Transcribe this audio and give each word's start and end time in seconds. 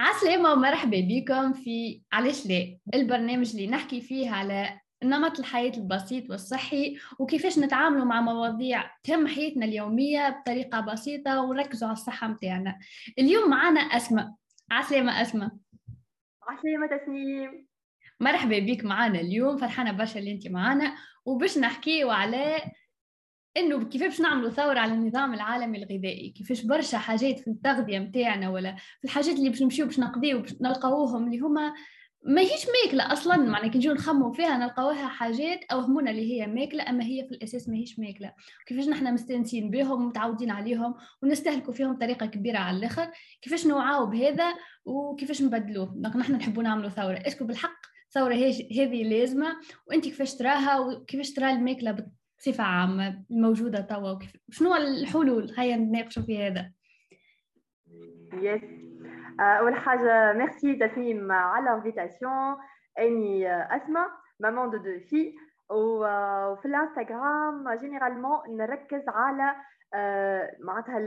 عسلامة 0.00 0.52
ومرحبا 0.52 1.00
بكم 1.00 1.52
في 1.52 2.02
علاش 2.12 2.46
لا؟ 2.46 2.78
البرنامج 2.94 3.50
اللي 3.50 3.66
نحكي 3.66 4.00
فيه 4.00 4.30
على 4.30 4.80
نمط 5.04 5.38
الحياة 5.38 5.72
البسيط 5.76 6.30
والصحي 6.30 6.96
وكيفاش 7.18 7.58
نتعاملوا 7.58 8.04
مع 8.04 8.20
مواضيع 8.20 8.90
تهم 9.04 9.26
حياتنا 9.26 9.64
اليومية 9.64 10.28
بطريقة 10.28 10.80
بسيطة 10.80 11.40
ونركزوا 11.40 11.88
على 11.88 11.92
الصحة 11.96 12.28
متاعنا. 12.28 12.78
اليوم 13.18 13.50
معنا 13.50 13.80
أسماء. 13.80 14.34
عسلامة 14.70 15.22
أسماء. 15.22 15.50
عسلامة 16.48 16.86
تسنيم 16.86 17.66
مرحبا 18.20 18.58
بك 18.58 18.84
معنا 18.84 19.20
اليوم 19.20 19.56
فرحانة 19.56 19.92
برشا 19.92 20.18
اللي 20.18 20.32
انت 20.32 20.48
معنا 20.48 20.94
وباش 21.24 21.58
نحكيو 21.58 22.10
على 22.10 22.56
إنه 23.56 23.84
كيفاش 23.84 24.20
نعملوا 24.20 24.50
ثورة 24.50 24.78
على 24.78 24.92
النظام 24.94 25.34
العالمي 25.34 25.78
الغذائي؟ 25.78 26.30
كيفاش 26.30 26.62
برشا 26.62 26.98
حاجات 26.98 27.38
في 27.38 27.50
التغذية 27.50 27.98
نتاعنا 27.98 28.50
ولا 28.50 28.76
في 28.76 29.04
الحاجات 29.04 29.36
اللي 29.36 29.48
باش 29.48 29.62
نمشيو 29.62 29.86
باش 29.86 29.98
نقضيو 29.98 30.40
باش 30.40 30.54
نلقاوهم 30.60 31.26
اللي 31.26 31.38
هما 31.38 31.74
ما 32.24 32.40
هيش 32.40 32.66
ماكلة 32.84 33.12
أصلا 33.12 33.36
معنى 33.36 33.70
كي 33.70 33.78
نجيو 33.78 33.92
نخمموا 33.92 34.32
فيها 34.32 34.56
نلقاوها 34.58 35.08
حاجات 35.08 35.60
اوهمونا 35.72 36.10
اللي 36.10 36.32
هي 36.32 36.46
ماكلة 36.46 36.90
أما 36.90 37.04
هي 37.04 37.24
في 37.28 37.34
الأساس 37.34 37.68
ما 37.68 37.76
هيش 37.76 37.98
ماكلة. 37.98 38.32
كيفاش 38.66 38.88
نحنا 38.88 39.10
مستانسين 39.10 39.70
بهم 39.70 40.04
ومتعودين 40.04 40.50
عليهم 40.50 40.94
ونستهلكوا 41.22 41.72
فيهم 41.72 41.94
بطريقه 41.94 42.26
كبيرة 42.26 42.58
على 42.58 42.76
الآخر؟ 42.76 43.10
كيفاش 43.42 43.66
نوعاو 43.66 44.06
بهذا 44.06 44.54
وكيفاش 44.84 45.42
نبدلوه؟ 45.42 45.92
donc 45.96 46.16
نحنا 46.16 46.36
نحبوا 46.36 46.62
نعملوا 46.62 46.88
ثورة. 46.88 47.22
est-ce 47.26 47.38
que 47.38 47.44
بالحق 47.44 47.80
ثورة 48.14 48.34
هذه 48.34 49.02
لازمة. 49.04 49.56
وأنت 49.86 50.04
كيفاش 50.04 50.34
تراها؟ 50.34 50.80
وكيفاش 50.80 51.32
ترى 51.32 51.50
الماكلة 51.50 51.92
بصفة 52.40 52.64
عامة 52.64 53.24
الموجودة 53.30 53.80
توا 53.80 54.10
وكيف 54.10 54.36
شنو 54.50 54.76
الحلول؟ 54.76 55.54
هيا 55.58 55.76
نتناقشوا 55.76 56.22
في 56.22 56.46
هذا. 56.46 56.72
yes 58.32 58.62
أول 59.40 59.74
حاجة 59.74 60.32
ميرسي 60.32 60.74
تسنيم 60.74 61.32
على 61.32 61.70
ال 61.70 61.78
invitation 61.78 62.56
أني 62.98 63.52
أسماء 63.76 64.08
مامون 64.40 64.70
de 64.70 64.76
de 64.76 64.98
في 64.98 65.34
وفي 65.70 66.66
الانستغرام 66.66 67.74
généralement 67.80 68.38
نركز 68.56 69.02
على 69.08 69.54
معناتها 70.64 70.98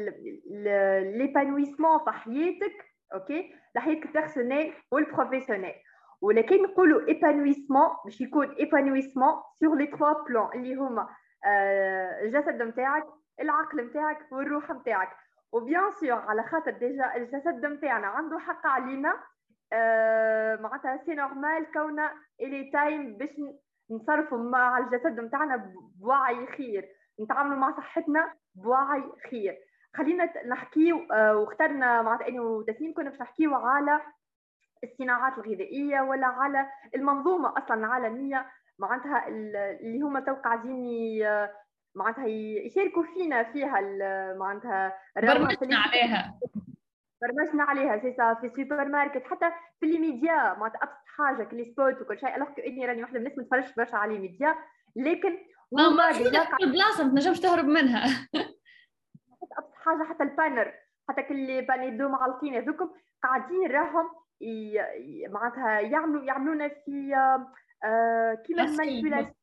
l'épanouissement 1.17 1.99
في 1.99 2.11
حياتك 2.11 2.85
OK؟ 3.13 3.53
لحياتك 3.75 4.05
ال 4.05 4.11
personnelle 4.11 4.73
وال 4.91 5.01
professionnelle 5.01 5.73
ولكن 6.21 6.63
نقولوا 6.63 7.07
épanouissement 7.07 7.87
باش 8.05 8.21
يكون 8.21 8.51
épanouissement 8.51 9.33
sur 9.59 9.77
les 9.77 9.87
trois 9.87 10.23
plans 10.23 10.47
اللي 10.55 10.75
هما 10.75 11.09
الجسد 11.45 12.61
نتاعك 12.61 13.03
العقل 13.39 13.85
نتاعك 13.85 14.31
والروح 14.31 14.71
نتاعك 14.71 15.09
و 15.51 15.59
bien 15.59 15.91
sûr 15.91 16.11
على 16.11 16.43
خاطر 16.43 16.71
déjà 16.71 17.15
الجسد 17.15 17.65
نتاعنا 17.65 18.07
عنده 18.07 18.39
حق 18.39 18.67
علينا 18.67 19.13
آه 19.73 20.55
معناتها 20.55 20.97
c'est 21.05 21.13
normal 21.15 21.71
كونه 21.73 22.11
إلي 22.41 22.71
تايم 22.71 23.17
باش 23.17 23.29
نصرفوا 23.91 24.37
مع 24.37 24.77
الجسد 24.77 25.19
نتاعنا 25.19 25.73
بوعي 25.99 26.47
أخير 26.47 26.85
نتعاملوا 27.21 27.57
مع 27.57 27.77
صحتنا 27.77 28.33
بوعي 28.55 29.03
أخير. 29.31 29.57
خلينا 29.95 30.47
نحكيو 30.47 31.07
آه 31.11 31.35
واخترنا 31.37 32.01
معناتها 32.01 32.27
اني 32.27 32.39
وتسنيم 32.39 32.93
كنا 32.93 33.09
باش 33.09 33.21
نحكيو 33.21 33.55
على 33.55 34.01
الصناعات 34.83 35.33
الغذائية 35.37 36.01
ولا 36.01 36.27
على 36.27 36.69
المنظومة 36.95 37.53
أصلا 37.57 37.77
العالمية 37.77 38.45
معناتها 38.79 39.27
اللي 39.27 40.01
هما 40.01 40.19
تو 40.19 40.33
قاعدين 40.33 40.77
معناتها 41.95 42.27
يشاركوا 42.65 43.03
فينا 43.03 43.43
فيها 43.43 43.81
معناتها 44.33 44.93
برمجنا 45.15 45.77
عليها. 45.77 46.39
برمجنا 47.21 47.63
عليها 47.63 47.97
c'est 47.97 48.15
في 48.41 48.61
السوبر 48.61 48.85
ماركت 48.85 49.23
حتى 49.23 49.51
في 49.79 49.85
les 49.85 49.99
médias 49.99 50.53
معناتها 50.53 50.83
أبسط 50.83 51.03
حاجة 51.05 51.43
كـ 51.43 51.49
les 51.49 51.65
spots 51.65 52.01
وكل 52.01 52.19
شيء 52.19 52.35
alors 52.35 52.49
إني 52.67 52.85
راني 52.85 53.01
واحدة 53.01 53.19
من 53.19 53.25
الناس 53.25 53.37
ما 53.37 53.43
نتفرجش 53.43 53.75
برشا 53.75 53.97
على 53.97 54.19
ميديا. 54.19 54.55
لكن 54.95 55.37
هما 55.73 56.11
في 56.11 56.63
البلاصة 56.63 57.03
ما 57.03 57.09
تنجمش 57.09 57.39
تهرب 57.39 57.65
منها. 57.65 58.03
أبسط 59.57 59.73
حاجة 59.73 60.03
حتى 60.03 60.23
ال 60.23 60.28
bannières 60.28 60.73
حتى 61.09 61.23
كل 61.23 61.65
panneaux 61.65 62.09
معلقين 62.09 62.55
هذوكم 62.55 62.89
قاعدين 63.23 63.71
راهم 63.71 64.09
معناتها 65.29 65.79
يعملوا 65.79 66.23
يعملونا 66.23 66.67
في 66.67 67.15
كيما 68.45 68.63
ال 68.63 68.69
manipulation 68.69 69.33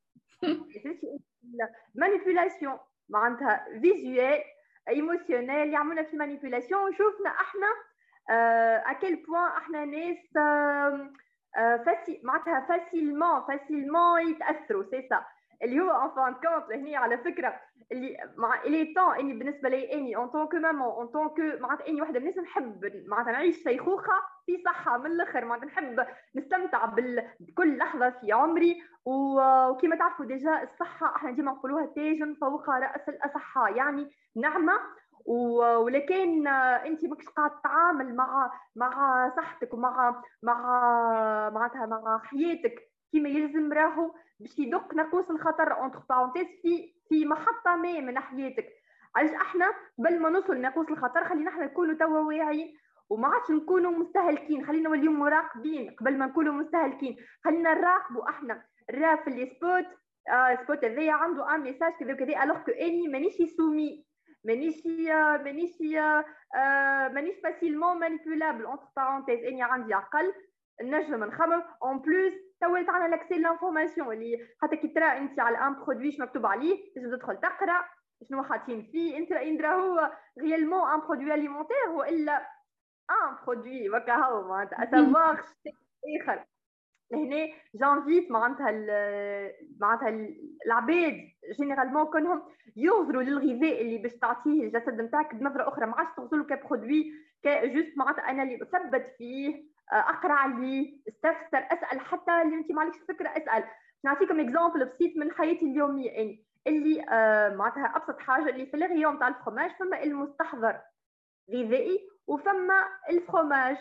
manipulation 1.94 2.78
معناتها 3.08 3.66
visuelle 3.80 4.40
émotionnelle 4.88 5.72
يعملونا 5.72 6.02
في 6.02 6.12
ال 6.12 6.18
manipulation 6.18 6.82
وشوفنا 6.82 7.30
إحنا 7.30 7.66
à 8.90 8.95
quel 8.95 9.16
point 9.16 9.48
إحنا 9.56 9.84
ناس 9.84 10.18
faci 11.86 12.20
معناتها 12.24 12.60
facilement 12.60 13.40
facilement 13.48 14.30
يتاثروا 14.30 14.84
سي 14.90 15.06
سا 15.08 15.24
اللي 15.62 15.80
هو 15.80 15.90
en 15.90 16.10
fin 16.10 16.34
de 16.34 16.44
compte 16.44 16.72
هنا 16.72 16.98
على 16.98 17.18
فكره 17.18 17.60
اللي 17.92 18.16
مع 18.36 18.62
الي 18.62 18.94
طون 18.94 19.14
اني 19.16 19.34
بالنسبة 19.34 19.68
لي 19.68 19.92
إني 19.92 20.16
en 20.16 20.28
tant 20.28 20.46
que 20.46 20.56
maman 20.56 20.88
en 20.88 21.06
tant 21.06 21.28
que 21.28 21.42
معناتها 21.60 21.88
إني 21.88 22.02
وحدة 22.02 22.20
من 22.20 22.28
الناس 22.28 22.38
نحب 22.38 22.92
معناتها 23.06 23.32
نعيش 23.32 23.62
شيخوخة 23.62 24.12
في 24.46 24.62
صحة 24.64 24.98
من 24.98 25.06
الآخر 25.06 25.44
معناتها 25.44 25.66
نحب 25.66 26.06
نستمتع 26.36 26.94
بكل 27.40 27.76
لحظة 27.78 28.10
في 28.10 28.32
عمري 28.32 28.82
وكما 29.04 29.96
تعرفوا 29.96 30.24
déjà 30.24 30.62
الصحة 30.62 31.16
إحنا 31.16 31.30
ديما 31.30 31.52
نقولوها 31.52 31.86
تاج 31.86 32.36
فوق 32.40 32.70
رأس 32.70 33.08
الأصحاء 33.08 33.76
يعني 33.76 34.10
نعمة. 34.36 34.72
ولكن 35.26 36.46
انت 36.48 37.04
ماكش 37.04 37.28
قاعد 37.28 37.60
تتعامل 37.60 38.16
مع 38.16 38.52
مع 38.76 39.28
صحتك 39.36 39.74
ومع 39.74 40.22
مع 40.42 40.60
معناتها 41.50 41.86
مع 41.86 42.18
حياتك 42.24 42.89
كما 43.12 43.28
يلزم 43.28 43.72
راهو 43.72 44.14
باش 44.40 44.58
يدق 44.58 44.94
ناقوس 44.94 45.30
الخطر 45.30 45.72
entre 45.72 45.98
parenthèses 46.08 46.46
في 46.62 46.94
في 47.08 47.26
محطة 47.26 47.76
ما 47.76 48.00
من 48.00 48.18
حياتك 48.18 48.68
علاش 49.16 49.30
إحنا 49.34 49.66
قبل 49.98 50.20
ما 50.20 50.30
نوصل 50.30 50.56
لناقوس 50.56 50.88
الخطر 50.90 51.24
خلينا 51.24 51.50
إحنا 51.50 51.64
نكونوا 51.64 51.94
توا 51.94 52.18
واعيين. 52.18 52.76
وما 53.10 53.28
عادش 53.28 53.50
نكونوا 53.50 53.90
مستهلكين 53.90 54.66
خلينا 54.66 54.88
نوليو 54.88 55.12
مراقبين 55.12 55.90
قبل 56.00 56.18
ما 56.18 56.26
نكونوا 56.26 56.52
مستهلكين. 56.52 57.16
خلينا 57.44 57.74
نراقبوا 57.74 58.28
إحنا. 58.30 58.62
راه 58.90 59.14
في 59.16 59.30
les 59.30 59.46
spots 59.46 59.86
آه 60.28 60.54
spot 60.54 60.84
هذايا 60.84 61.12
عنده 61.12 61.54
un 61.54 61.60
message 61.60 61.92
كذا 62.00 62.12
وكذا 62.12 62.42
alors 62.42 62.58
que 62.58 62.70
اني 62.70 63.08
مانيش 63.08 63.42
soumis 63.56 64.06
مانيش 64.44 64.86
مانيش 65.44 65.82
آه 66.56 67.08
مانيش 67.08 67.34
facilement 67.42 67.98
manipulable 67.98 68.64
entre 68.64 68.86
parenthèses 68.96 69.44
اني 69.44 69.62
عندي 69.62 69.94
عقل 69.94 70.32
نجم 70.82 71.24
نخمم. 71.24 71.62
en 71.82 71.98
plus 71.98 72.32
تولت 72.60 72.88
عندنا 72.88 73.16
l'accès 73.16 73.38
l'information 73.38 74.12
اللي 74.12 74.38
حتى 74.62 74.76
كي 74.76 74.88
ترى 74.88 75.04
انت 75.18 75.40
على 75.40 75.58
un 75.58 75.74
produit 75.74 76.16
مكتوب 76.20 76.46
عليه 76.46 76.92
تجم 76.94 77.16
تدخل 77.16 77.36
تقرأ 77.40 77.84
شنو 78.28 78.42
حاطين 78.42 78.88
فيه. 78.92 79.18
انت 79.18 79.32
إن 79.32 79.64
هو 79.64 80.12
réellement 80.40 80.90
un 80.90 81.00
produit 81.00 81.34
alimentaire 81.34 81.88
والا 81.88 82.36
un 83.10 83.36
produit 83.46 83.90
وكا 83.90 84.14
هو 84.14 84.48
معناتها. 84.48 84.84
à 84.84 84.92
savoir 84.92 85.40
آخر. 86.20 86.44
هنا 87.14 87.48
j'invite 87.74 88.30
معناتها 88.30 88.70
معناتها 89.80 90.26
العباد 90.66 91.14
généralement 91.58 92.04
كونهم 92.04 92.42
ينظروا 92.76 93.22
للغذاء 93.22 93.82
اللي 93.82 93.98
باش 93.98 94.12
تعطيه 94.12 94.62
الجسد 94.62 95.00
نتاعك 95.00 95.34
بنظرة 95.34 95.68
أخرى. 95.68 95.86
ما 95.86 95.94
عادش 95.96 96.10
تغزرلوا 96.16 96.46
ك 96.46 96.54
produit 96.55 97.12
ك 97.42 97.52
juste 97.52 97.98
معناتها 97.98 98.30
أنا 98.30 98.42
اللي 98.42 98.62
أثبت 98.62 99.14
فيه. 99.18 99.69
اقرا 99.92 100.32
عليه 100.32 100.98
استفسر 101.08 101.66
أسأل 101.72 102.00
حتى 102.00 102.42
اللي 102.42 102.54
انت 102.54 102.72
ما 102.72 102.80
عندكش 102.80 102.98
فكرة 103.08 103.28
أسأل. 103.28 103.64
نعطيكم 104.04 104.40
exemple 104.40 104.84
بسيط 104.84 105.16
من 105.16 105.32
حياتي 105.32 105.64
اليومية. 105.64 106.10
يعني 106.10 106.44
اللي 106.66 107.04
آه 107.10 107.56
معناتها 107.56 107.96
أبسط 107.96 108.20
حاجة 108.20 108.48
اللي 108.48 108.66
في 108.66 108.74
ال 108.76 108.83
rayon 108.83 109.18
تاع 109.18 109.28
ال 109.28 109.33
fromage 109.34 109.70
فما 109.80 110.02
المستحضر 110.02 110.80
غذائي 111.54 112.08
وفما 112.26 112.88
ال 113.10 113.18
fromage 113.19 113.76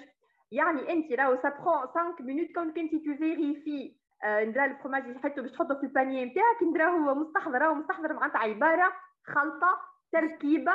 يعني 0.51 0.93
انت 0.93 1.11
راهو 1.11 1.35
ça 1.41 1.49
prend 1.49 1.87
5 1.87 2.23
minutes 2.23 2.51
كونك 2.55 2.77
انت 2.77 2.91
تو 2.91 3.15
vérifie 3.17 3.95
ندرا 4.25 4.65
ال 4.65 4.70
fromage 4.70 5.03
اللي 5.03 5.19
حطه 5.19 5.41
باش 5.41 5.51
تحطه 5.51 5.75
في 5.75 5.83
ال 5.83 5.89
panier 5.89 6.25
نتاعك 6.25 6.63
ندرا 6.63 6.85
هو 6.85 7.15
مستحضر. 7.15 7.57
راهو 7.61 7.73
مستحضر 7.73 8.13
معناتها 8.13 8.39
عبارة 8.39 8.93
خلطة 9.25 9.79
تركيبة 10.11 10.73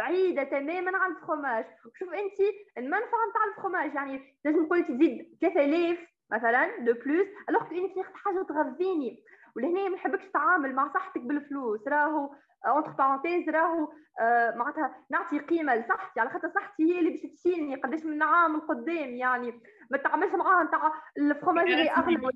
بعيدة 0.00 0.42
تماما 0.44 0.98
عن 0.98 1.10
ال 1.10 1.17
fromage 1.17 1.64
وشوف 1.86 2.08
أنت 2.08 2.38
المنفعة 2.78 3.26
نتاع 3.30 3.44
ال 3.50 3.56
fromage 3.56 3.94
يعني 3.94 4.36
لازم 4.44 4.62
نقول 4.62 4.84
تزيد 4.84 5.36
3000 5.40 5.98
مثلا 6.32 6.76
de 6.78 6.92
plus 6.92 7.26
alors 7.48 7.62
أنت 7.62 7.94
تاخذ 7.96 8.14
حاجة 8.14 8.42
تغذيني 8.42 9.24
ولهنا 9.56 9.88
ما 9.88 9.94
نحبكش 9.94 10.24
تتعامل 10.24 10.74
مع 10.74 10.92
صحتك 10.94 11.20
بالفلوس. 11.20 11.88
راهو 11.88 12.34
entre 12.66 12.90
parenthèses 12.90 13.48
راهو 13.48 13.92
آه 14.20 14.56
معناتها 14.56 15.04
نعطي 15.10 15.38
قيمة 15.38 15.74
لصحتي. 15.74 16.20
على 16.20 16.30
خاطر 16.30 16.50
صحتي 16.54 16.82
هي 16.82 16.98
اللي 16.98 17.10
باش 17.10 17.20
تشيلني 17.20 17.74
قداش 17.74 18.04
من 18.04 18.22
عام 18.22 18.56
لقدام 18.56 19.08
يعني 19.08 19.60
ما 19.90 19.98
تعملش 19.98 20.34
معاها 20.34 20.64
نتاع 20.64 20.92
اللي 21.18 21.90
اغلى 21.90 22.30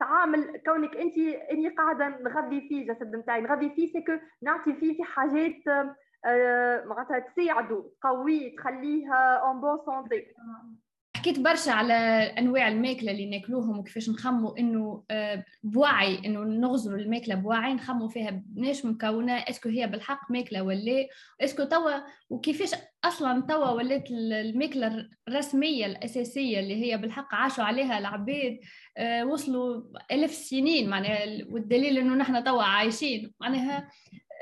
تعامل 0.00 0.62
كونك 0.66 0.96
أنت 0.96 1.18
أني 1.52 1.68
قاعدة 1.68 2.08
نغذي 2.08 2.68
فيه 2.68 2.82
الجسد 2.82 3.16
نتاعي 3.16 3.40
نغذي 3.40 3.70
فيه 3.70 3.92
ce 3.92 4.02
que 4.02 4.18
نعطي 4.42 4.74
فيه 4.74 4.96
في 4.96 5.04
حاجات 5.04 5.68
آه، 5.68 5.96
معناتها 6.86 7.18
تساعده 7.18 7.84
تقويه 8.02 8.56
تخليه 8.56 9.12
en 9.14 9.60
bonne 9.60 9.78
santé 9.86 10.26
حكيت 11.20 11.38
برشا 11.38 11.72
على 11.72 11.94
أنواع 12.38 12.68
الماكلة 12.68 13.12
اللي 13.12 13.26
ناكلوهم 13.30 13.78
وكيفاش 13.78 14.10
نخموا 14.10 14.58
إنه 14.58 15.04
آه، 15.10 15.44
بوعي 15.62 16.18
إنه 16.26 16.40
نغزروا 16.40 16.98
الماكلة 16.98 17.34
بوعي 17.34 17.74
نخموا 17.74 18.08
فيها 18.08 18.42
بناش 18.46 18.84
مكونة 18.84 19.32
est-ce 19.32 19.56
que 19.56 19.68
هي 19.68 19.86
بالحق 19.86 20.30
ماكلة 20.30 20.62
ولا 20.62 21.06
est-ce 21.40 21.56
que 21.56 21.64
توا 21.64 21.92
وكيفاش 22.30 22.70
أصلا 23.04 23.42
توا 23.42 23.70
ولات 23.70 24.10
الماكلة 24.10 25.08
الرسمية 25.28 25.86
الأساسية 25.86 26.60
اللي 26.60 26.84
هي 26.84 26.98
بالحق 26.98 27.34
عاشوا 27.34 27.64
عليها 27.64 27.98
العباد 27.98 28.60
آه، 28.96 29.24
وصلوا 29.24 29.82
الف 30.12 30.30
سنين 30.30 30.90
معناها 30.90 31.44
والدليل 31.50 31.98
إنه 31.98 32.14
نحن 32.14 32.44
توا 32.44 32.62
عايشين 32.62 33.32
معناها 33.40 33.88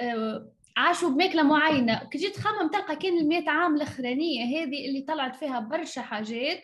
آه، 0.01 0.53
عاشوا 0.79 1.11
بماكله 1.11 1.43
معينة. 1.43 2.05
كي 2.13 2.19
جيت 2.19 2.37
تخمم 2.37 2.69
تلقى 2.69 2.97
كان 2.97 3.19
المئة 3.19 3.51
عام 3.51 3.77
الأخرانية 3.77 4.45
هذه 4.45 4.89
اللي 4.89 5.01
طلعت 5.09 5.37
فيها 5.37 5.61
برشا 5.61 6.03
حاجات. 6.03 6.63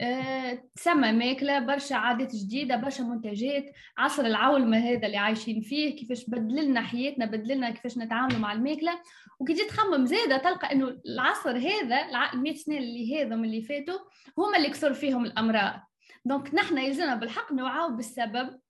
أه 0.00 0.62
تسمى 0.76 1.12
ماكله 1.12 1.58
برشا 1.58 1.96
عادات 1.96 2.34
جديدة 2.34 2.76
برشا 2.76 3.02
منتجات. 3.02 3.72
عصر 3.98 4.24
العولمة 4.24 4.78
هذا 4.78 5.06
اللي 5.06 5.16
عايشين 5.16 5.60
فيه 5.60 5.96
كيفاش 5.96 6.30
بدل 6.30 6.64
لنا 6.64 6.80
حياتنا 6.82 7.26
بدل 7.26 7.54
لنا 7.54 7.70
كيفاش 7.70 7.98
نتعاملوا 7.98 8.38
مع 8.38 8.52
الماكله 8.52 9.00
وكي 9.40 9.52
جيت 9.52 9.68
تخمم 9.68 10.06
زاده 10.06 10.36
تلقى 10.36 10.72
إنه 10.72 10.96
العصر 11.06 11.58
هذا 11.58 12.30
ال 12.32 12.42
100 12.42 12.54
سنة 12.54 12.78
اللي 12.78 13.22
هذم 13.22 13.44
اللي 13.44 13.62
فاتوا 13.62 13.98
هما 14.38 14.56
اللي 14.56 14.68
كثر 14.68 14.94
فيهم 14.94 15.24
الأمراض. 15.24 15.80
دونك 16.24 16.54
نحن 16.54 16.78
يلزمنا 16.78 17.14
بالحق 17.14 17.52
نوعاو 17.52 17.96
بالسبب 17.96 18.60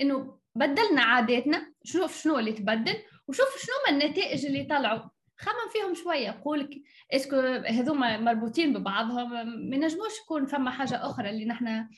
إنه 0.00 0.38
بدلنا 0.54 1.02
عاداتنا 1.02 1.72
شوف 1.84 2.22
شنو 2.22 2.38
اللي 2.38 2.52
تبدل 2.52 2.96
وشوف 3.28 3.56
شنو 3.58 3.74
ما 3.86 4.04
النتائج 4.04 4.46
اللي 4.46 4.64
طلعوا. 4.64 5.08
خمم 5.38 5.68
فيهم 5.72 5.94
شوية 5.94 6.40
قولك 6.44 6.70
est-ce 7.12 7.28
que 7.28 7.36
هذوما 7.66 8.16
مربوطين 8.16 8.72
ببعضهم 8.72 9.30
ما 9.70 9.76
نجموش 9.76 10.20
يكون 10.24 10.46
فما 10.46 10.70
حاجة 10.70 11.06
أخرى 11.06 11.30
اللي 11.30 11.44
نحن 11.44 11.88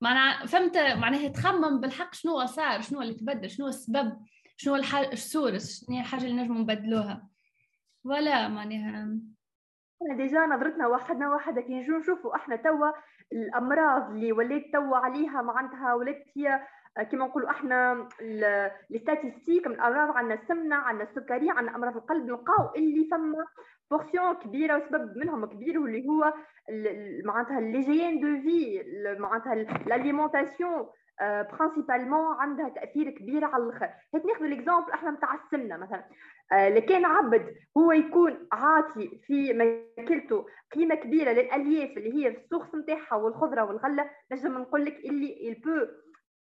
معناها 0.00 0.46
فهمت؟ 0.46 0.78
معناها 0.78 1.28
تخمم 1.28 1.80
بالحق 1.80 2.14
شنو 2.14 2.46
صار 2.46 2.80
شنو 2.80 3.02
اللي 3.02 3.14
تبدل 3.14 3.50
شنو 3.50 3.66
السبب 3.68 4.16
شنو 4.56 4.76
الحاجة 4.76 5.12
ال 5.12 5.23
source 5.23 5.86
شنو 5.86 6.00
الحاجة 6.00 6.24
اللي 6.24 6.42
نجموا 6.42 6.60
نبدلوها. 6.60 7.28
ولا 8.04 8.48
معناها. 8.48 9.18
إحنا 10.02 10.16
déjà 10.16 10.40
نظرتنا 10.40 10.86
وحدنا 10.86 11.30
واحدة 11.30 11.60
كي 11.60 11.72
نجو 11.74 11.98
نشوفوا 11.98 12.36
إحنا 12.36 12.56
توا 12.56 12.90
الأمراض 13.32 14.10
اللي 14.10 14.32
ولات 14.32 14.64
توا 14.72 14.96
عليها 14.96 15.42
معناتها 15.42 15.94
ولات 15.94 16.24
هي 16.36 16.60
كما 17.10 17.26
نقولوا 17.26 17.50
إحنا 17.50 18.08
ال 18.90 18.96
statistiques 18.96 19.66
من 19.66 19.74
الامراض 19.74 20.16
عندنا 20.16 20.34
السمنة 20.34 20.76
عندنا 20.76 21.08
السكري 21.10 21.50
عندنا 21.50 21.76
أمراض 21.76 21.96
القلب 21.96 22.26
نلقاو 22.26 22.74
اللي 22.76 23.08
فما 23.10 23.44
portion 23.90 24.34
كبيرة 24.34 24.76
وسبب 24.76 25.16
منهم 25.18 25.44
كبير 25.44 25.78
واللي 25.78 26.08
هو 26.08 26.34
معناتها 27.24 27.60
l'hygiène 27.60 28.20
de 28.20 28.26
في 28.42 28.82
معناتها 29.18 29.52
ال 29.52 29.62
alimentation 29.62 30.86
principalement 31.20 32.34
عندها 32.38 32.68
تأثير 32.68 33.10
كبير 33.10 33.44
على 33.44 33.64
الآخر. 33.64 33.88
هيك 34.14 34.26
ناخذ 34.26 34.44
ال 34.44 34.50
exemple 34.50 34.90
إحنا 34.92 35.10
نتاع 35.10 35.34
السمنة 35.34 35.76
مثلا. 35.76 36.04
لكان 36.52 37.04
عبد 37.04 37.54
هو 37.78 37.92
يكون 37.92 38.48
عاطي 38.52 39.20
في 39.26 39.52
ماكلته 39.52 40.46
قيمة 40.74 40.94
كبيرة 40.94 41.30
للألياف 41.32 41.90
اللي 41.98 42.14
هي 42.26 42.32
في 42.32 42.38
ال 42.38 42.43
source 42.43 42.74
نتاعها 42.74 43.14
والخضرة 43.14 43.64
والغلة 43.64 44.10
نجم 44.32 44.58
نقول 44.58 44.84
لك 44.84 44.96
اللي 44.96 45.48
ال 45.48 45.52
peut 45.52 45.70
آه، 45.70 45.88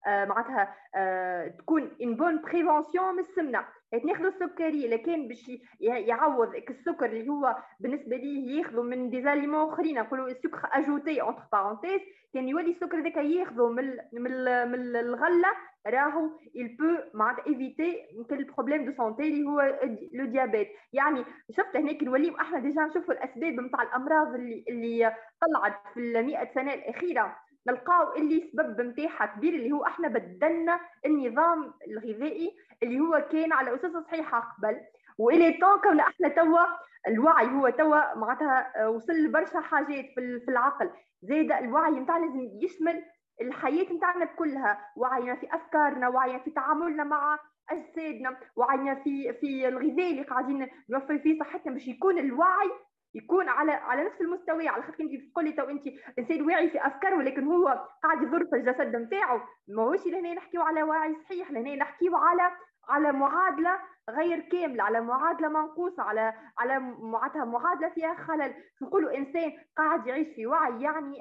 معناتها 0.07 0.75
آه، 0.95 1.47
تكون 1.47 1.91
une 2.01 2.15
bonne 2.15 2.41
prévention 2.41 3.13
من 3.13 3.19
السمنة. 3.19 3.65
ناخذوا 4.05 4.29
السكري 4.29 4.85
الا 4.85 4.97
كان 4.97 5.27
باش 5.27 5.51
يعوض 5.79 6.55
السكر 6.69 7.05
اللي 7.05 7.29
هو 7.29 7.55
بالنسبة 7.79 8.17
ليه 8.17 8.57
ياخذوا 8.57 8.83
من 8.83 9.09
des 9.09 9.26
aliments 9.26 9.69
أخرين 9.73 9.99
نقولوا 9.99 10.27
السكر 10.27 10.69
ajouté 10.73 11.21
entre 11.21 11.43
parenthèses 11.51 12.01
كان 12.33 12.49
يولي 12.49 12.71
السكر 12.71 12.99
ذاك 12.99 13.17
ياخذوا 13.17 13.69
من 13.73 13.97
من 14.13 14.95
الغلة 14.95 15.47
راهو 15.87 16.29
il 16.57 16.67
peut 16.77 17.15
معناتها 17.15 17.47
éviter 17.47 18.01
كل 18.29 18.43
problème 18.43 18.85
de 18.85 18.91
santé 18.91 19.23
اللي 19.23 19.43
هو 19.47 19.79
le 20.13 20.25
diabète 20.25 20.67
يعني 20.93 21.25
شفت 21.51 21.75
هناك 21.75 22.03
نوليو 22.03 22.37
إحنا 22.39 22.59
déjà 22.59 22.81
نشوفوا 22.81 23.13
الأسباب 23.13 23.59
نتاع 23.59 23.81
الأمراض 23.81 24.35
اللي 24.35 24.65
اللي 24.69 25.15
طلعت 25.41 25.73
في 25.93 25.99
ال 25.99 26.25
100 26.25 26.53
سنة 26.55 26.73
الأخيرة. 26.73 27.35
نلقاو 27.67 28.15
اللي 28.15 28.43
السبب 28.43 28.81
نتاعها 28.81 29.25
كبير 29.25 29.53
اللي 29.53 29.71
هو 29.71 29.85
إحنا 29.85 30.07
بدلنا 30.07 30.79
النظام 31.05 31.73
الغذائي 31.87 32.55
اللي 32.83 32.99
هو 32.99 33.27
كان 33.31 33.53
على 33.53 33.75
اسس 33.75 33.97
صحيحة 33.97 34.39
قبل. 34.39 34.81
وإلى 35.17 35.57
طون 35.61 35.99
إحنا 35.99 36.27
توا 36.27 36.65
الوعي 37.07 37.47
هو 37.47 37.69
توا 37.69 38.15
معناتها 38.15 38.83
آه، 38.83 38.89
وصل 38.89 39.13
لبرشا 39.13 39.59
حاجات 39.59 40.05
في 40.15 40.45
العقل. 40.49 40.89
زيد 41.21 41.51
الوعي 41.51 41.91
نتاعنا 41.91 42.25
لازم 42.25 42.49
يشمل 42.61 43.03
الحياة 43.41 43.93
نتاعنا 43.93 44.25
كلها. 44.25 44.79
وعينا 44.97 45.35
في 45.35 45.55
أفكارنا 45.55 46.07
وعينا 46.07 46.39
في 46.39 46.51
تعاملنا 46.51 47.03
مع 47.03 47.39
أجسادنا 47.69 48.37
وعينا 48.55 48.95
في 48.95 49.33
في 49.33 49.67
الغذاء 49.67 50.11
اللي 50.11 50.21
قاعدين 50.23 50.67
نوفر 50.89 51.19
فيه 51.19 51.39
صحتنا 51.39 51.73
باش 51.73 51.87
يكون 51.87 52.17
الوعي 52.19 52.71
يكون 53.15 53.49
على 53.49 53.71
على 53.71 54.03
نفس 54.03 54.21
المستوى 54.21 54.67
على 54.67 54.83
خاطر 54.83 55.03
انت 55.03 55.31
تقولي 55.31 55.51
تو 55.51 55.63
انت 55.63 55.83
إنسان 56.19 56.41
واعي 56.41 56.69
في 56.69 56.87
أفكاره 56.87 57.17
ولكن 57.17 57.43
هو 57.43 57.67
قاعد 58.03 58.23
يضر 58.23 58.45
في 58.45 58.55
الجسد 58.55 58.95
نتاعو 58.95 59.39
ماهوش 59.67 60.07
لهنا 60.07 60.33
نحكيو 60.33 60.61
على 60.61 60.83
وعي 60.83 61.15
صحيح 61.25 61.51
لهنا 61.51 61.75
نحكيو 61.75 62.15
على 62.15 62.51
على 62.89 63.11
معادلة 63.11 63.79
غير 64.09 64.39
كاملة 64.39 64.83
على 64.83 65.01
معادلة 65.01 65.49
منقوصة 65.49 66.03
على 66.03 66.33
على 66.59 66.79
معناتها 66.99 67.45
معادلة 67.45 67.89
فيها 67.89 68.13
خلل. 68.15 68.53
نقولوا 68.81 69.17
إنسان 69.17 69.51
قاعد 69.77 70.07
يعيش 70.07 70.27
في 70.35 70.47
وعي 70.47 70.81
يعني 70.81 71.17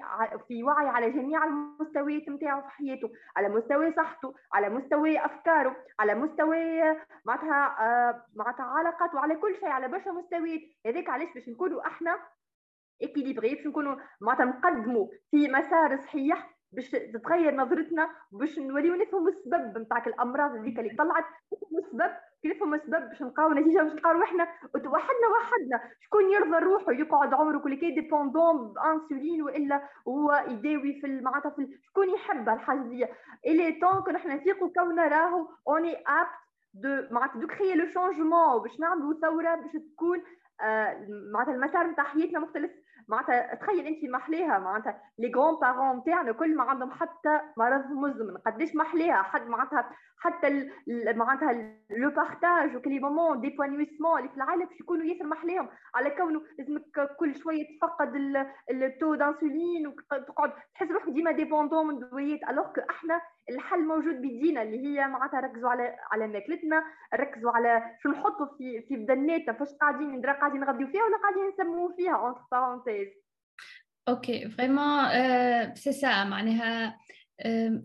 في 0.48 0.62
وعي 0.62 0.88
على 0.88 1.10
جميع 1.10 1.44
المستويات 1.44 2.28
نتاعو 2.28 2.60
في 2.62 2.68
حياته 2.70 3.10
على 3.36 3.48
مستوى 3.48 3.92
صحته 3.92 4.34
على 4.52 4.68
مستوى 4.68 5.18
أفكاره 5.24 5.76
على 6.00 6.14
مستوى 6.14 6.82
معناتها 7.24 7.76
آه، 7.80 8.24
معناتها 8.34 8.64
علاقاته 8.64 9.20
على 9.20 9.36
كل 9.36 9.54
شيء 9.54 9.68
على 9.68 9.88
برشا 9.88 10.10
مستويات. 10.10 10.60
هذاك 10.86 11.08
علاش 11.08 11.34
باش 11.34 11.48
نكونوا 11.48 11.86
إحنا 11.86 12.18
équilibrés 13.02 13.54
باش 13.54 13.66
نكونوا 13.66 13.96
معناتها 14.20 14.44
نقدموا 14.44 15.06
في 15.30 15.48
مسار 15.48 15.96
صحيح 15.96 16.53
باش 16.74 16.90
تتغير 16.90 17.54
نظرتنا 17.54 18.10
باش 18.32 18.58
نوليو 18.58 18.94
نفهموا 18.94 19.28
السبب 19.28 19.78
نتاع 19.78 20.06
الأمراض 20.06 20.50
هذيك 20.50 20.78
اللي 20.78 20.94
طلعت 20.98 21.24
نفهموا 21.52 21.80
السبب 21.80 22.16
كي 22.42 22.48
نفهموا 22.48 22.76
السبب 22.76 23.08
باش 23.08 23.22
نلقاو 23.22 23.52
نتيجة 23.52 23.82
باش 23.82 23.92
نلقاو 23.92 24.12
روحنا 24.12 24.48
وحدنا 24.74 25.28
وحدنا. 25.36 25.80
شكون 26.00 26.30
يرضى 26.30 26.64
روحه؟ 26.64 26.92
يقعد 26.92 27.34
عمره 27.34 27.58
كل 27.58 27.74
كي 27.74 27.90
dépendant 27.90 28.72
ب 28.72 28.80
insuline 28.80 29.42
وإلا 29.42 29.88
هو 30.08 30.44
يداوي 30.48 31.00
في 31.00 31.20
معناتها 31.20 31.50
في 31.50 31.78
شكون 31.82 32.10
يحب 32.10 32.48
الحاجة 32.48 32.80
دي؟ 32.80 33.06
il 33.46 33.80
est 33.80 33.88
temps 33.89 34.02
que 34.02 34.16
إحنا 34.16 34.34
نفيقوا 34.34 34.68
كوننا 34.68 35.08
راهو 35.08 35.48
on 35.68 35.96
est 35.96 36.28
apte 36.74 36.83
de 36.83 36.88
معناتها 37.10 37.40
de 37.40 37.46
créer 37.46 37.74
le 37.74 37.86
changement 37.86 38.62
باش 38.62 38.80
نعملوا 38.80 39.14
ثورة 39.20 39.54
باش 39.54 39.72
تكون 39.72 40.22
آه 40.60 41.06
معناتها 41.32 41.54
المسار 41.54 41.86
نتاع 41.86 42.04
حياتنا 42.04 42.38
مختلف. 42.38 42.70
معناتها 43.08 43.54
تخيل 43.54 43.86
انت 43.86 44.04
محليها 44.04 44.58
معناتها. 44.58 45.00
les 45.18 45.32
grands-parents 45.36 46.04
تاعنا 46.04 46.32
كل 46.32 46.56
ما 46.56 46.62
عندهم 46.64 46.90
حتى 46.90 47.40
مرض 47.56 47.90
مزمن 47.90 48.36
قداش 48.36 48.74
محليها. 48.74 49.22
حد 49.22 49.46
معناتها 49.48 49.90
حتى 50.18 50.70
معناتها 51.16 51.52
le 51.90 52.10
partage 52.10 52.76
وكل 52.76 52.87
les 52.87 52.98
moments 52.98 53.40
d'épanouissement 53.40 54.18
اللي 54.18 54.28
في 54.28 54.36
العائله 54.36 54.64
باش 54.66 54.80
يكونوا 54.80 55.04
ياسر 55.04 55.26
محليهم. 55.26 55.68
على 55.94 56.10
كونه 56.10 56.42
لازمك 56.58 57.16
كل 57.18 57.34
شوية 57.34 57.78
تفقد 57.78 58.16
ال 58.70 58.79
taux 58.79 59.14
d'insuline 59.14 59.86
وتقعد 59.86 60.52
تحس 60.74 60.90
روحك 60.90 61.08
ديما 61.08 61.30
dépendant 61.30 61.86
من 61.86 61.98
دويات 61.98 62.40
alors 62.50 62.66
إحنا 62.90 63.20
الحل 63.50 63.84
موجود 63.84 64.20
بيدينا 64.20 64.62
اللي 64.62 64.86
هي 64.86 65.08
معناتها 65.08 65.40
ركزوا 65.40 65.70
على 65.70 65.96
على 66.12 66.26
ماكلتنا 66.26 66.84
ركزوا 67.14 67.50
على 67.50 67.82
شو 68.02 68.08
نحطوا 68.08 68.46
في 68.58 68.82
في 68.88 68.96
بدناتنا 68.96 69.52
فاش 69.52 69.68
قاعدين 69.80 70.10
ندرا 70.10 70.32
قاعدين 70.32 70.60
نغديو 70.60 70.86
فيها 70.86 71.04
ولا 71.04 71.16
قاعدين 71.16 71.48
نسموه 71.48 71.94
فيها 71.96 72.16
entre 72.16 72.40
parenthèses 72.52 73.08
OK 74.08 74.48
vraiment 74.50 75.04
c'est 75.74 75.92
ça 75.92 76.24
معناها 76.24 76.98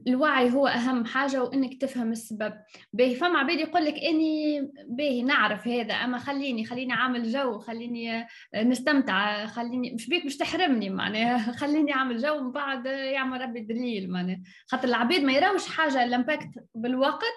الوعي 0.08 0.52
هو 0.52 0.68
أهم 0.68 1.06
حاجة 1.06 1.44
وإنك 1.44 1.82
تفهم 1.82 2.12
السبب. 2.12 2.54
باهي 2.94 3.16
فما 3.16 3.40
عباد 3.40 3.60
يقول 3.60 3.86
لك 3.86 3.94
إني 3.94 4.62
باهي 4.90 5.22
نعرف 5.22 5.68
هذا 5.68 5.94
أما 5.94 6.18
خليني 6.18 6.66
خليني 6.66 6.94
عامل 6.94 7.32
جو 7.32 7.60
خليني 7.60 8.22
آه، 8.22 8.28
نستمتع 8.64 9.46
خليني 9.46 9.92
مش 9.92 10.10
بيك 10.10 10.26
مش 10.26 10.38
تحرمني 10.38 10.90
معناها. 10.90 11.52
خليني 11.62 11.92
عامل 11.94 12.18
جو 12.18 12.38
ومن 12.38 12.52
بعد 12.52 12.86
يعمل 12.86 13.42
ربي 13.42 13.60
دليل 13.60 14.12
معناها. 14.12 14.42
خاطر 14.68 14.88
العباد 14.88 15.22
ما 15.22 15.34
يراوش 15.34 15.68
حاجة 15.68 16.04
ال 16.04 16.10
impact 16.10 16.50
بالوقت 16.76 17.36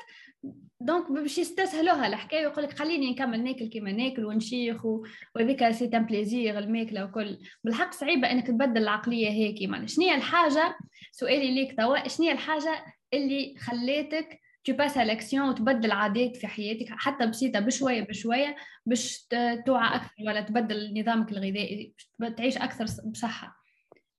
donc 0.80 1.12
باش 1.12 1.38
يستسهلوها 1.38 2.06
الحكاية 2.06 2.46
ويقول 2.46 2.64
لك 2.64 2.78
خليني 2.78 3.10
نكمل 3.10 3.44
ناكل 3.44 3.66
كيما 3.66 3.92
ناكل 3.92 4.24
ونشيخ 4.24 4.84
وهذيك 5.34 5.70
c'est 5.70 5.90
un 5.94 6.04
plaisir 6.04 6.58
الماكلة 6.58 7.04
وكل. 7.04 7.38
بالحق 7.64 7.92
صعيبة 7.92 8.30
إنك 8.30 8.46
تبدل 8.46 8.82
العقلية 8.82 9.30
هيك 9.30 9.68
معناها. 9.68 9.86
شنو 9.86 10.04
هي 10.04 10.14
الحاجة؟ 10.14 10.76
سؤالي 11.12 11.54
ليك 11.54 11.76
توا 11.76 12.08
شنو 12.08 12.26
هي 12.26 12.32
الحاجة 12.32 12.84
اللي 13.14 13.54
خلاتك 13.58 14.40
tu 14.64 14.72
passes 14.72 14.98
à 14.98 15.04
l'action 15.04 15.48
وتبدل 15.48 15.92
عادات 15.92 16.36
في 16.36 16.46
حياتك 16.46 16.86
حتى 16.88 17.26
بسيطة 17.26 17.60
بشوية 17.60 18.00
بشوية 18.00 18.56
باش 18.86 19.26
توعى 19.66 19.96
أكثر 19.96 20.12
ولا 20.26 20.40
تبدل 20.40 21.00
نظامك 21.00 21.32
الغذائي 21.32 21.94
باش 22.18 22.32
تعيش 22.32 22.56
أكثر 22.56 22.84
بصحة. 23.04 23.56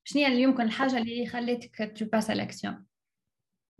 شنو 0.04 0.26
اللي 0.26 0.42
يمكن 0.42 0.64
الحاجة 0.64 0.98
اللي 0.98 1.28
خليتك 1.28 1.94
tu 1.98 2.06
passes 2.06 2.30
à 2.30 2.36
l'action 2.36 2.86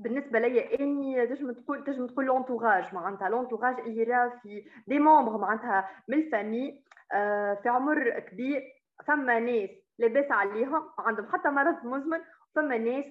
بالنسبة 0.04 0.40
ليا 0.40 0.80
إني 0.80 1.28
تنجم 1.28 1.52
تقول 1.52 1.84
تنجم 1.84 2.08
تقول 2.08 2.26
l'entourage 2.26 2.96
معناتها 2.96 3.30
l'entourage 3.30 3.80
اللي 3.80 4.04
راه 4.04 4.40
في 4.44 4.66
des 4.88 5.00
membres 5.00 5.38
معناتها 5.38 5.90
من 6.08 6.18
ال 6.18 6.26
famille 6.26 6.84
آه، 7.14 7.54
في 7.64 7.70
عمر 7.70 8.20
كبير 8.20 8.64
فما 9.08 9.40
ناس 9.40 9.70
لاباس 10.00 10.32
عليهم 10.32 10.84
عندهم 11.00 11.28
حتى 11.28 11.50
مرض 11.50 11.86
مزمن 11.86 12.20
فما 12.56 12.78
ناس 12.78 13.06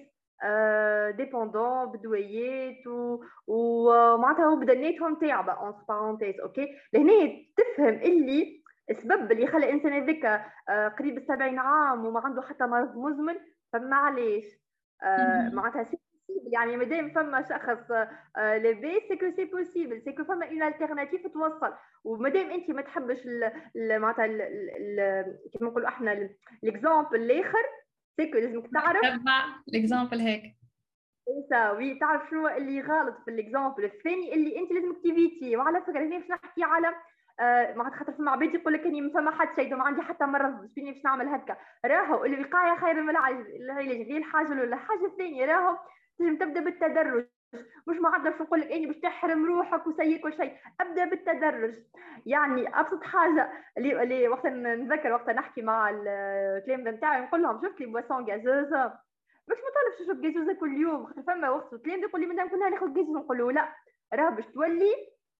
dépendants 1.15 1.85
بدويات 1.91 2.87
ومعناتها 3.47 4.45
هو 4.45 4.55
بدنيتهم 4.55 5.15
تعبه 5.15 5.53
entre 5.53 5.73
parenthèses 5.89 6.39
OK؟ 6.39 6.67
لهنا 6.93 7.31
تفهم 7.57 7.93
اللي 7.93 8.63
السبب 8.89 9.31
اللي 9.31 9.47
خلى 9.47 9.65
الإنسان 9.65 9.93
هذاك 9.93 10.25
آه، 10.69 10.87
قريب 10.87 11.17
السبعين 11.17 11.59
عام 11.59 12.05
وما 12.05 12.19
عنده 12.19 12.41
حتى 12.41 12.65
مرض 12.65 12.97
مزمن 12.97 13.35
فمعليش 13.73 14.45
آه، 15.03 15.49
معناتها 15.49 15.83
يعني 16.29 16.77
مادام 16.77 17.09
فما 17.09 17.41
شخص 17.41 17.91
آه، 18.37 18.57
لاباس 18.57 19.01
c'est 19.09 19.23
que 19.23 19.31
c'est 19.35 19.45
possible 19.45 20.01
c'est 20.01 20.15
que 20.15 20.23
فما 20.23 20.45
une 20.49 20.63
alternative 20.63 21.27
توصل. 21.27 21.73
ومادام 22.03 22.51
أنت 22.51 22.71
ما 22.71 22.81
تحبش 22.81 23.27
معناتها 23.75 24.27
كيما 25.53 25.69
نقولوا 25.69 25.87
إحنا 25.87 26.29
l'exemple 26.63 27.15
الآخر 27.21 27.63
c'est 28.17 28.30
que 28.30 28.37
لازمك 28.37 28.71
تعرف. 28.73 29.01
l'exemple 29.67 30.19
هيك. 30.19 30.43
oui 31.77 31.99
تعرف 31.99 32.29
شنو 32.29 32.47
اللي 32.47 32.81
غلط 32.81 33.15
في 33.25 33.31
ال 33.31 33.38
exemple 33.38 33.85
الثاني 33.85 34.33
اللي 34.33 34.59
أنت 34.59 34.71
لازمك 34.71 35.01
t'éviter 35.03 35.57
وعلى 35.57 35.81
فكرة 35.81 35.99
هنا 35.99 36.17
باش 36.17 36.29
نحكي 36.29 36.63
على 36.63 36.95
آه 37.39 37.73
ما 37.73 37.95
خاطر 37.99 38.11
فما 38.11 38.31
عباد 38.31 38.53
يقول 38.53 38.73
لك 38.73 38.81
أني 38.85 39.01
ما 39.01 39.13
فما 39.13 39.31
حد 39.31 39.55
شيء 39.55 39.75
ما 39.75 39.83
عندي 39.83 40.01
حتى 40.01 40.25
مرض 40.25 40.69
فيني 40.75 40.91
باش 40.91 41.05
نعمل 41.05 41.27
هكا. 41.27 41.57
راهو 41.85 42.25
الوقاية 42.25 42.75
خير 42.79 43.01
من 43.01 43.09
العلاج 43.09 43.45
غير 43.71 44.17
الحاجة 44.17 44.53
الأولى. 44.53 44.75
الحاجة 44.75 45.05
الثانية 45.05 45.45
راهو 45.45 45.77
لازم 46.23 46.37
تبدأ 46.37 46.59
بالتدرج. 46.59 47.27
مش 47.87 47.97
ما 47.97 48.09
عندنا 48.09 48.35
نقول 48.41 48.61
لك 48.61 48.71
إني 48.71 48.85
باش 48.85 48.97
تحرم 48.97 49.45
روحك 49.45 49.87
وسيء 49.87 50.21
كل 50.23 50.33
شيء 50.33 50.57
أبدأ 50.81 51.05
بالتدرج. 51.05 51.75
يعني 52.25 52.79
أبسط 52.79 53.03
حاجة 53.03 53.51
اللي 53.77 54.03
اللي 54.03 54.27
وقت 54.27 54.45
نذكر 54.45 55.11
وقت 55.13 55.29
نحكي 55.29 55.61
مع 55.61 55.89
الكلام 55.89 56.87
نتاعي 56.87 57.21
نقول 57.21 57.41
لهم 57.43 57.61
شفت 57.61 57.79
les 57.79 57.85
boissons 57.85 58.29
gazeuses 58.29 58.85
مش 59.47 59.57
مطالب 59.57 59.95
تشرب 59.99 60.25
غازوزه 60.25 60.53
كل 60.53 60.77
يوم. 60.81 61.05
خاطر 61.05 61.21
فما 61.21 61.49
وقت 61.49 61.73
الكلام 61.73 61.99
يقول 61.99 62.21
لي 62.21 62.27
مادام 62.27 62.49
كنا 62.49 62.69
ناخذ 62.69 62.87
غازوزه 62.87 63.19
نقول 63.19 63.37
له 63.37 63.51
لا. 63.51 63.75
راه 64.13 64.29
باش 64.29 64.45
تولي 64.45 64.93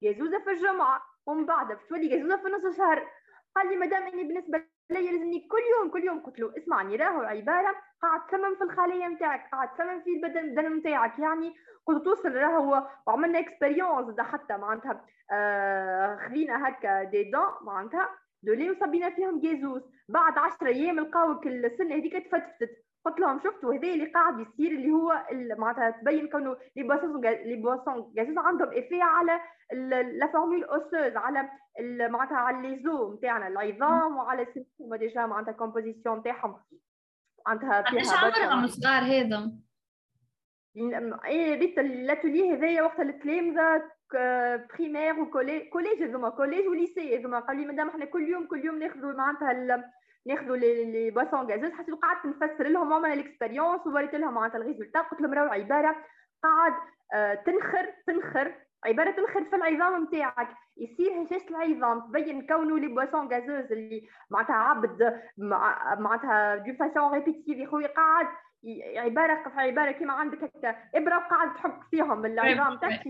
غازوزه 0.06 0.40
في 0.40 0.50
الجمعة 0.52 1.02
ومن 1.26 1.46
بعد 1.46 1.68
باش 1.68 1.86
تولي 1.90 2.16
غازوزه 2.16 2.38
في 2.38 2.50
نص 2.50 2.66
الشهر. 2.66 3.08
قال 3.56 3.70
لي 3.70 3.76
مادام 3.76 4.04
إني 4.04 4.24
بالنسبة 4.24 4.64
لي 4.94 5.12
لازمني 5.12 5.40
كل 5.52 5.62
يوم 5.78 5.90
كل 5.92 6.04
يوم 6.04 6.20
قلت 6.20 6.40
له 6.40 6.54
اسمعني 6.58 6.96
راهو 6.96 7.22
عبارة 7.22 7.76
قاعد 8.02 8.28
تسمم 8.28 8.56
في 8.56 8.64
الخلية 8.64 9.08
نتاعك 9.08 9.50
قاعد 9.52 9.74
تسمم 9.74 10.02
في 10.02 10.10
البدن 10.10 10.40
البدن 10.40 10.78
نتاعك 10.78 11.20
يعني 11.20 11.54
كنت 11.86 12.06
توصل 12.06 12.32
راهو 12.32 12.88
وعملنا 13.08 13.40
expérience 13.40 14.20
حتى 14.20 14.58
معناتها 14.58 15.06
آه 15.32 16.16
خلينا 16.16 16.68
هكا 16.68 17.04
des 17.04 17.24
dents 17.24 17.52
معناتها 17.62 18.10
de 18.44 18.53
lait 18.53 18.72
وصبينا 18.72 19.10
فيهم 19.10 19.40
غازوز 19.40 19.82
بعد 20.10 20.38
10 20.38 20.68
أيام 20.68 21.00
لقاوك 21.00 21.48
السنة 21.48 21.96
هذيك 21.96 22.14
تفتفتت. 22.28 22.83
قلت 23.06 23.20
لهم 23.20 23.40
شفتوا 23.44 23.74
هذا 23.74 23.88
اللي 23.88 24.06
قاعد 24.06 24.40
يصير 24.40 24.72
اللي 24.72 24.92
هو 24.92 25.26
معناتها 25.58 25.90
تبين 25.90 26.28
كونه 26.28 26.58
les 26.76 26.84
boissons 26.84 27.22
les 27.22 27.56
boissons 27.56 28.14
عندهم 28.18 28.68
effet 28.68 29.02
على 29.02 29.40
la 30.18 30.28
formule 30.28 30.64
osseuse 30.64 31.18
على 31.18 31.50
معناتها 32.10 32.38
على 32.38 32.70
les 32.70 32.84
os 32.84 33.14
نتاعنا 33.14 33.48
العظام 33.48 34.18
وعلى 34.18 34.42
ال 34.42 34.49
système 34.49 34.96
déjà 34.96 35.26
معناتها 35.26 35.52
composition 35.52 36.20
نتاعهم 36.20 36.56
معناتها 37.48 37.82
فيها 37.82 38.02
قداش 38.02 38.40
عمرهم 38.40 38.68
صغار 38.68 39.04
هذا؟ 39.04 39.52
إيه 41.26 41.60
ريت 41.60 41.80
الاتولي 41.80 42.54
هذايا 42.54 42.82
وقت 42.82 43.00
التلامذه 43.00 43.84
primaire 44.74 45.20
و 45.20 45.26
collège 45.26 45.70
collège 45.70 46.04
هذوما 46.04 46.30
collège 46.30 46.68
و 46.68 46.76
lycée 46.76 47.20
هذوما 47.20 47.40
قال 47.40 47.58
لي 47.58 47.66
مادام 47.66 47.90
إحنا 47.90 48.06
كل 48.06 48.30
يوم 48.30 48.48
كل 48.48 48.66
يوم 48.66 48.80
ناخذوا 48.80 49.14
معناتها 49.14 49.52
ناخذوا 50.28 50.58
les 50.58 51.12
boissons 51.12 51.52
gazeuses 51.52 51.72
حسيت 51.72 51.96
قعدت 51.96 52.26
نفسر 52.26 52.68
لهم 52.68 52.92
وعملنا 52.92 53.14
ال 53.14 53.21
expérience 53.21 53.88
ووريت 53.88 54.16
لهم 54.16 54.34
معناتها 54.34 54.58
ال 54.58 54.62
résultat. 54.62 55.02
قلت 55.02 55.22
لهم 55.22 55.34
راهو 55.34 55.48
عبارة 55.48 55.96
قاعد 56.44 56.74
آه، 57.14 57.34
تنخر 57.34 57.94
تنخر. 58.08 58.54
عبارة 58.86 59.12
تنخر 59.12 59.44
في 59.44 59.56
العظام 59.56 60.04
نتاعك 60.04 60.48
يصير 60.78 61.24
هشاشه 61.24 61.50
العظام 61.50 62.00
تبين 62.00 62.48
كونه 62.48 62.80
les 62.80 62.88
boissons 62.88 63.34
gazeuses 63.34 63.72
اللي 63.72 64.08
معناتها 64.32 64.56
عبد 64.56 65.22
معناتها 66.00 66.56
de 66.56 66.74
façon 66.74 67.14
répétitive 67.14 67.58
يا 67.58 67.68
خويا 67.68 67.88
قاعد 67.88 68.28
عبارة 68.96 69.44
عبارة 69.58 69.92
كيما 69.92 70.14
عندك 70.14 70.44
هكا 70.44 70.76
ابره 70.96 71.18
وقاعد 71.18 71.54
تحك 71.54 71.80
فيهم 71.92 72.26
العظام 72.26 72.78
تاعك 72.78 73.04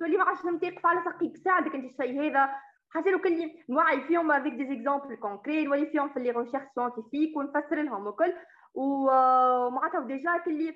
تولي 0.00 0.16
ما 0.16 0.24
عادش 0.24 0.40
تقف 0.42 0.86
على 0.86 1.00
ساقيك 1.04 1.36
ساعدك 1.36 1.74
أنت 1.74 2.00
الشيء 2.00 2.20
هذا. 2.20 2.50
حاجة 2.90 3.16
كل 3.16 3.50
نوعي 3.68 4.00
فيهم 4.00 4.32
avec 4.32 4.52
des 4.52 4.66
exemples 4.68 5.16
concrets 5.16 5.64
نولي 5.64 5.86
فيهم 5.86 6.08
في 6.08 6.20
les 6.20 6.30
recherches 6.30 6.64
scientifiques 6.74 7.36
ونفسر 7.36 7.82
لهم 7.82 8.06
وكل. 8.06 8.32
ومعناتها 8.74 10.00
déjà 10.00 10.36
كلي 10.36 10.74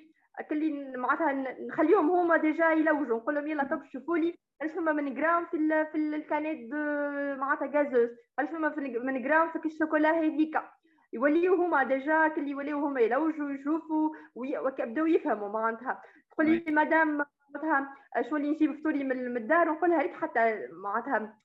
كلي 0.49 0.97
معناتها 0.97 1.33
نخليهم 1.67 2.09
هما 2.11 2.37
déjà 2.37 2.69
يلوجوا. 2.69 3.17
نقول 3.17 3.35
لهم 3.35 3.47
يلا 3.47 3.63
طب 3.63 3.83
شوفوا 3.85 4.17
لي 4.17 4.35
قداش 4.61 4.73
فما 4.73 4.91
من 4.91 5.15
جرام 5.15 5.45
في 5.45 5.57
ال 5.57 5.87
في 5.91 5.97
ال 5.97 6.07
canette 6.07 6.73
معناتها 7.39 7.67
غازوز 7.67 8.09
قداش 8.37 8.51
فما 8.51 8.73
من 9.03 9.21
جرام 9.23 9.49
في 9.51 9.65
الشوكولا 9.65 10.11
هذيك 10.11 10.61
يوليو 11.13 11.55
هما 11.55 11.83
déjà 11.83 12.27
كلي 12.27 12.49
يوليو 12.49 12.85
هما 12.85 13.01
يلوجوا 13.01 13.51
يشوفوا 13.51 14.09
ويبداو 14.35 15.05
يفهموا 15.05 15.49
معناتها. 15.49 16.01
تقول 16.31 16.49
لي 16.49 16.71
مادام 16.71 17.07
معناتها 17.55 17.93
شو 18.29 18.35
اللي 18.35 18.51
نجيب 18.51 18.79
فطوري 18.79 19.03
من 19.03 19.37
الدار؟ 19.37 19.69
ونقول 19.69 19.89
لها 19.89 20.13
حتى 20.13 20.67
معناتها 20.83 21.37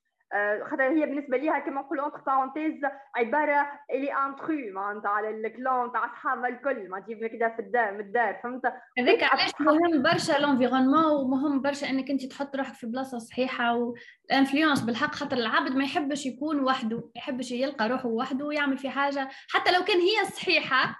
خاطر 0.69 0.83
هي 0.83 1.05
بالنسبة 1.05 1.37
ليها 1.37 1.59
كما 1.59 1.81
نقولوا 1.81 2.03
entre 2.03 2.17
parenthèses 2.25 2.81
عبارة 3.15 3.67
elle 3.91 4.13
est 4.13 4.31
intruse 4.31 4.73
معناتها 4.73 5.09
على 5.09 5.29
ال 5.29 5.41
clan 5.41 5.91
تاع 5.91 6.05
أصحابها 6.05 6.47
الكل 6.49 6.89
ما 6.89 6.99
تجيب 6.99 7.27
كذا 7.27 7.49
في 7.49 7.59
الدار 7.59 7.91
من 7.93 7.99
الدار 7.99 8.39
فهمت؟ 8.43 8.61
هذاك 8.99 9.23
علاش 9.23 9.51
مهم 9.59 10.03
برشا 10.03 10.31
l'environnement 10.31 11.05
ومهم 11.05 11.61
برشا 11.61 11.89
إنك 11.89 12.09
أنت 12.09 12.25
تحط 12.25 12.55
روحك 12.55 12.73
في 12.73 12.87
بلاصة 12.87 13.17
صحيحة 13.17 13.75
وال 13.75 13.94
influence 13.94 14.81
بالحق 14.81 15.15
خاطر 15.15 15.37
العبد 15.37 15.75
ما 15.75 15.83
يحبش 15.83 16.25
يكون 16.25 16.59
وحده 16.63 16.97
ما 16.97 17.11
يحبش 17.15 17.51
يلقى 17.51 17.89
روحه 17.89 18.07
وحده 18.07 18.45
ويعمل 18.45 18.77
في 18.77 18.89
حاجة 18.89 19.29
حتى 19.49 19.71
لو 19.71 19.83
كان 19.83 19.97
هي 19.97 20.25
صحيحة 20.25 20.95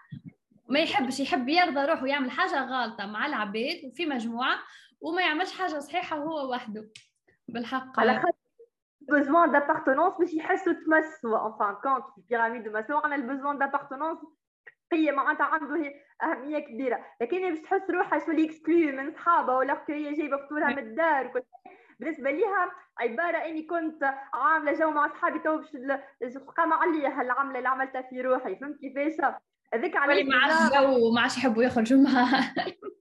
ما 0.69 0.79
يحبش 0.79 1.19
يحب 1.19 1.50
يرضى 1.50 1.86
روحه 1.86 2.03
ويعمل 2.03 2.31
حاجة 2.31 2.65
غلطه 2.65 3.05
مع 3.05 3.25
العباد 3.25 3.81
وفي 3.86 4.05
مجموعة 4.05 4.59
وما 5.01 5.21
يعملش 5.21 5.59
حاجة 5.59 5.79
صحيحة 5.79 6.17
هو 6.17 6.51
وحده. 6.51 6.89
بالحق. 7.48 8.00
على 8.00 8.15
خاطر 8.15 8.49
besoin 9.09 9.47
d'appartenance 9.47 10.19
باش 10.19 10.33
يحسوا 10.33 10.73
تمسوا 10.73 11.37
en 11.37 11.51
fin 11.57 11.73
de 11.73 11.81
compte 11.87 12.11
في 12.15 12.17
ال 12.17 12.23
pyramide 12.23 12.63
de 12.63 12.71
Maslow 12.71 12.98
عندنا 12.97 13.15
ال 13.15 13.22
besoin 13.22 13.59
d'appartenance. 13.59 14.25
هي 14.93 15.11
معناتها 15.11 15.45
عنده 15.45 15.93
أهمية 16.23 16.59
كبيرة. 16.59 17.05
لكن 17.21 17.49
باش 17.49 17.59
تحس 17.59 17.89
روحها 17.89 18.19
شو 18.19 18.31
اللي 18.31 18.45
exclue 18.45 18.91
من 19.01 19.11
صحابها 19.11 19.57
ولا 19.57 19.83
هي 19.89 20.13
جايبة 20.13 20.37
فطورها 20.37 20.67
من 20.67 20.79
الدار 20.79 21.27
وكل 21.27 21.41
بالنسبة 21.99 22.31
ليها 22.31 22.71
عبارة 22.99 23.37
إني 23.37 23.63
كنت 23.63 24.13
عاملة 24.33 24.73
جو 24.73 24.91
مع 24.91 25.05
اصحابي 25.05 25.39
تو 25.39 25.61
باش 26.21 26.37
قام 26.37 26.73
عليا 26.73 27.09
هالعمله 27.09 27.57
اللي 27.57 27.69
عملتها 27.69 28.01
في 28.01 28.21
روحي. 28.21 28.55
فهمت 28.55 28.79
كيفاش؟ 28.79 29.33
هذيك 29.73 29.95
علاش 29.95 30.25
ما 30.25 30.35
عادش 30.35 30.73
جو 30.73 31.11
ما 31.11 31.21
عادش 31.21 31.37
يحبوا 31.37 31.63
يخرجوا 31.63 32.03
معاها. 32.03 32.53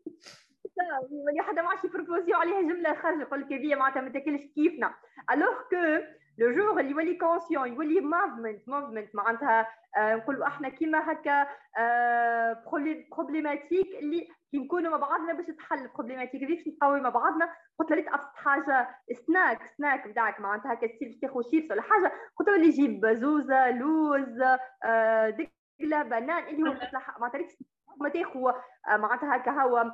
ولي 1.11 1.42
حدا 1.42 1.62
ما 1.62 1.68
عادش 1.68 1.85
يبروبوزيو 1.85 2.37
عليها 2.37 2.62
جملة 2.62 2.94
خارجه 2.94 3.20
يقول 3.23 3.40
لك 3.40 3.52
هذه 3.52 3.75
معناتها 3.75 4.02
ما 4.02 4.08
تاكلش 4.11 4.42
كيفنا. 4.54 4.94
الوغ 5.32 5.62
كو 5.70 6.04
لو 6.38 6.52
جور 6.52 6.80
اللي 6.80 6.90
يولي 6.90 7.14
كونسيون 7.14 7.68
يولي 7.73 8.00
موفمنت 8.00 8.68
موفمنت 8.68 9.14
معناتها 9.14 9.66
آه 9.97 10.14
نقولوا 10.14 10.47
إحنا 10.47 10.68
كيما 10.68 11.12
هكا 11.12 11.47
آه 11.78 12.64
بروبليماتيك 13.12 13.87
اللي 14.02 14.28
كي 14.50 14.58
نكونوا 14.58 14.90
مع 14.90 14.97
بعضنا 14.97 15.32
باش 15.32 15.47
تحل 15.47 15.88
بروبليماتيك 15.88 16.42
هذيك 16.42 16.58
باش 16.58 16.68
نقاوي 16.75 17.00
مع 17.00 17.08
بعضنا 17.08 17.52
قلت 17.78 17.90
له 17.92 18.14
ابسط 18.14 18.35
حاجة 18.35 18.88
سناك 19.26 19.66
سناك 19.66 20.08
بتاعك 20.08 20.40
معناتها 20.40 20.73
هكا 20.73 20.87
تصير 20.87 21.08
باش 21.08 21.18
تاخذ 21.20 21.42
شيبس 21.50 21.70
ولا 21.70 21.82
حاجة 21.82 22.12
قلت 22.37 22.49
له 22.49 22.56
اللي 22.56 22.66
يجيب 22.66 23.06
زوزة 23.06 23.70
لوز 23.70 24.40
آه 24.85 25.30
دقله 25.30 26.02
بنان 26.02 26.49
اللي 26.49 26.70
هو 26.70 26.75
معناتها 27.20 27.49
ما 28.00 28.09
تاخذ 28.09 28.40
آه، 28.90 28.97
معناتها 28.97 29.37
هكا 29.37 29.50
هو 29.50 29.93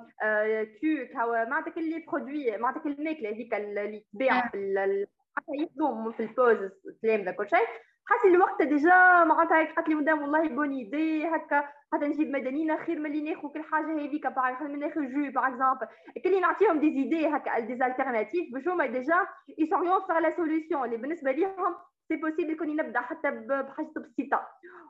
كيك 0.80 1.16
هو 1.16 1.46
معناتها 1.50 1.70
كل 1.70 2.04
برودوي 2.06 2.56
معناتها 2.56 2.80
كل 2.82 2.92
الماكله 2.92 3.30
هذيك 3.30 3.54
اللي 3.54 4.04
تباع 4.14 4.48
في 4.48 5.06
يخدموا 5.48 6.12
في 6.12 6.20
البوز 6.20 6.70
الكلام 6.86 7.20
ذا 7.24 7.30
كل 7.30 7.48
شيء. 7.48 7.66
حاسه 8.06 8.28
الوقت 8.28 8.62
ديجا 8.62 9.24
معناتها 9.24 9.58
هيك 9.60 9.72
قالت 9.76 9.88
لي 9.88 9.94
مدام 9.94 10.22
والله 10.22 10.48
بون 10.48 10.72
ايدي 10.72 11.26
هكا 11.26 11.68
حتى 11.92 12.06
نجيب 12.06 12.30
مدنينا 12.30 12.84
خير 12.84 12.98
من 12.98 13.06
اللي 13.06 13.30
ناخذ 13.30 13.48
كل 13.48 13.62
حاجة 13.62 13.92
هذيك 13.92 14.26
باغ 14.26 14.62
من 14.62 14.78
ناخذ 14.78 15.00
جو 15.00 15.30
باغ 15.32 15.46
اكزومبل 15.46 15.86
كلي 16.24 16.40
نعطيهم 16.40 16.80
des 16.80 16.94
idées 16.94 17.28
هكا 17.28 17.58
des 17.58 17.72
alternatives 17.72 18.54
باش 18.54 18.68
هما 18.68 18.86
déjà 18.86 19.26
يسوريون 19.58 20.00
vers 20.06 20.18
la 20.18 20.36
solution 20.36 20.84
اللي 20.84 20.96
بالنسبة 20.96 21.32
ليهم 21.32 21.74
c'est 22.08 22.16
possible 22.16 22.56
كوني 22.56 22.74
نبدا 22.74 23.00
حتى 23.00 23.30
بحاجة 23.30 23.92
بسيطة. 23.96 24.48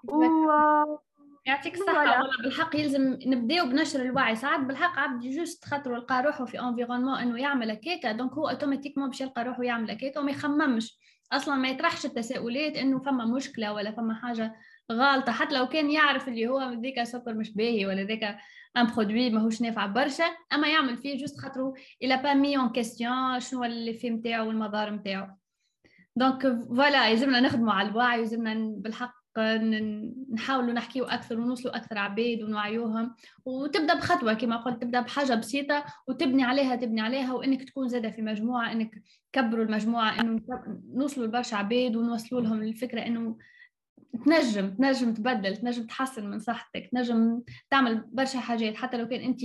و 0.09 0.25
يعطيك 1.46 1.74
الصحة 1.74 2.20
والله 2.20 2.42
بالحق 2.42 2.76
يلزم 2.76 3.18
نبداو 3.26 3.66
بنشر 3.66 4.02
الوعي. 4.02 4.36
ساعات 4.36 4.60
بالحق 4.60 4.98
عبد 4.98 5.22
juste 5.22 5.64
خاطر 5.64 5.96
لقى 5.96 6.22
روحه 6.22 6.44
في 6.44 6.60
environnement 6.60 7.18
إنه 7.18 7.40
يعمل 7.40 7.70
هكاكا 7.70 8.12
donc 8.12 8.32
هو 8.32 8.48
automatiquement 8.48 9.10
باش 9.10 9.20
يلقى 9.20 9.44
روحه 9.44 9.62
يعمل 9.62 9.90
هكاكا 9.90 10.20
وما 10.20 10.30
يخممش. 10.30 10.98
أصلا 11.32 11.54
ما 11.54 11.68
يطرحش 11.68 12.04
التساؤلات 12.04 12.76
إنه 12.76 12.98
فما 12.98 13.24
مشكلة 13.24 13.72
ولا 13.72 13.92
فما 13.92 14.14
حاجة 14.14 14.54
غالطة. 14.92 15.32
حتى 15.32 15.54
لو 15.54 15.68
كان 15.68 15.90
يعرف 15.90 16.28
اللي 16.28 16.46
هو 16.48 16.72
ذيك 16.72 17.02
سكر 17.02 17.34
مش 17.34 17.54
باهي 17.54 17.86
ولا 17.86 18.02
ذيك 18.02 18.24
un 18.76 18.86
produit 18.86 19.30
ماهوش 19.30 19.62
نافع 19.62 19.86
برشا 19.86 20.24
أما 20.52 20.68
يعمل 20.68 20.96
فيه 20.96 21.18
juste 21.18 21.40
خاطرو 21.40 21.74
il 22.02 22.16
a 22.16 22.21
pas 22.21 22.34
mis 22.34 22.56
en 22.56 22.68
question 22.68 23.40
شنو 23.40 23.64
اللي 23.64 23.94
في 23.94 24.10
نتاعو 24.10 24.48
والمضار 24.48 24.90
نتاعو 24.90 25.26
donc 26.16 26.42
voilà 26.68 27.08
يلزمنا 27.08 27.40
نخدموا 27.40 27.72
على 27.72 27.88
الوعي 27.88 28.18
يلزمنا 28.20 28.74
بالحق 28.76 29.23
نحاولوا 30.32 30.72
نحكيوا 30.72 31.14
أكثر 31.14 31.40
ونوصلوا 31.40 31.76
أكثر 31.76 31.98
عباد 31.98 32.42
ونوعيوهم. 32.42 33.14
وتبدأ 33.44 33.94
بخطوة 33.94 34.34
كما 34.34 34.56
قلت 34.56 34.82
تبدأ 34.82 35.00
بحاجة 35.00 35.34
بسيطة 35.34 35.84
وتبني 36.08 36.44
عليها 36.44 36.76
تبني 36.76 37.00
عليها 37.00 37.34
وإنك 37.34 37.62
تكون 37.62 37.88
زادة 37.88 38.10
في 38.10 38.22
مجموعة 38.22 38.72
إنك 38.72 39.02
كبروا 39.32 39.64
المجموعة 39.64 40.20
إنه 40.20 40.40
نوصلوا 40.94 41.26
لبرشا 41.26 41.56
عباد 41.56 41.96
ونوصلوا 41.96 42.40
لهم 42.40 42.62
الفكرة 42.62 43.00
إنه 43.06 43.38
تنجم 44.24 44.70
تنجم 44.70 45.14
تبدل 45.14 45.56
تنجم 45.56 45.86
تحسن 45.86 46.30
من 46.30 46.38
صحتك 46.38 46.88
تنجم 46.92 47.42
تعمل 47.70 48.04
برشا 48.12 48.38
حاجات. 48.38 48.74
حتى 48.76 48.96
لو 48.96 49.08
كان 49.08 49.20
انت 49.20 49.40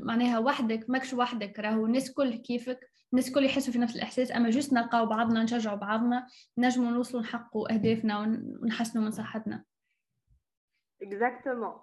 معناها 0.00 0.38
وحدك 0.38 0.90
ماكش 0.90 1.12
وحدك 1.14 1.58
راهو 1.58 1.86
الناس 1.86 2.12
كل 2.12 2.34
كيفك. 2.34 2.80
الناس 3.16 3.28
الكل 3.28 3.44
يحسوا 3.44 3.72
في 3.72 3.78
نفس 3.78 3.96
الإحساس 3.96 4.32
أما 4.32 4.50
juste 4.50 4.72
نلقاو 4.72 5.06
بعضنا 5.06 5.42
نشجعوا 5.42 5.76
بعضنا 5.76 6.26
نجموا 6.58 6.90
نوصلوا 6.90 7.22
نحققوا 7.22 7.74
أهدافنا 7.74 8.18
ونحسنوا 8.18 9.04
من 9.04 9.10
صحتنا. 9.10 9.64
exactement 11.02 11.74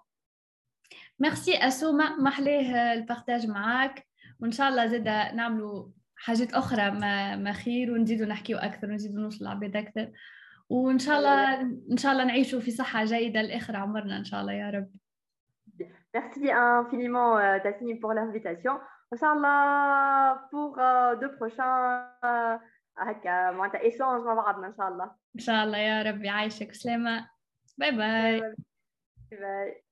merci 1.20 1.58
اسوما 1.58 2.16
محلاه 2.16 2.94
ال 2.94 3.00
partage 3.00 3.48
معاك. 3.48 4.08
وإن 4.40 4.52
شاء 4.52 4.70
الله 4.70 4.88
زاد 4.88 5.08
نعملوا 5.36 5.88
حاجات 6.16 6.54
أخرى 6.54 6.92
ما, 6.92 7.36
ما 7.36 7.52
خير 7.54 7.92
ونزيدوا 7.92 8.26
نحكيوا 8.26 8.66
أكثر 8.66 8.88
ونزيدوا 8.88 9.22
نوصلوا 9.22 9.50
لعباد 9.50 9.76
أكثر. 9.76 10.12
وإن 10.70 11.00
شاء 11.00 11.20
الله 11.20 11.62
إن 11.92 11.98
شاء 11.98 12.12
الله 12.12 12.24
نعيشوا 12.24 12.60
في 12.60 12.72
صحة 12.72 13.06
جيدة 13.06 13.42
لآخر 13.42 13.76
عمرنا 13.76 14.18
إن 14.18 14.24
شاء 14.24 14.42
الله 14.42 14.54
يا 14.54 14.70
رب. 14.70 14.90
Merci 16.16 16.52
infiniment, 16.52 17.40
Tassini, 17.64 17.96
pour 17.96 18.14
l'invitation. 18.14 18.74
إن 19.14 19.33
شاء 19.33 19.71
الله, 19.71 20.48
pour 20.50 20.80
euh, 20.80 21.16
de 21.22 21.32
prochains 21.38 22.10
هكا 22.98 23.52
معناتها 23.52 23.82
échanges 23.82 24.24
مع 24.24 24.34
بعضنا 24.34 24.68
ان 24.68 24.74
شاء 24.78 24.88
الله 24.88 25.16
ان 25.36 25.40
شاء 25.40 25.64
الله 25.64 25.78
يا 25.78 26.04
ربي 26.04 26.30
عايشك 26.30 26.74
سلامه 26.74 27.30
باي 27.78 27.92
باي 27.92 28.56
باي 29.32 29.83